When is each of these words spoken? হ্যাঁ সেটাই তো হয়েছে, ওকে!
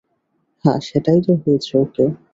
হ্যাঁ 0.65 0.79
সেটাই 0.87 1.19
তো 1.25 1.31
হয়েছে, 1.41 1.73
ওকে! 1.77 2.05